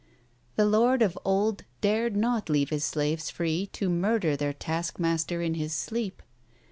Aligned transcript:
The 0.55 0.65
lord 0.65 1.03
of 1.03 1.15
old 1.23 1.63
dared 1.79 2.15
not 2.15 2.49
leave 2.49 2.71
his 2.71 2.83
slaves 2.83 3.29
free 3.29 3.67
to 3.73 3.87
murder 3.87 4.35
their 4.35 4.51
taskmaster 4.51 5.43
in 5.43 5.53
his 5.53 5.73
sleep. 5.75 6.23